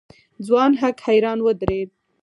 [0.45, 1.89] ځوان هک حيران ودرېد.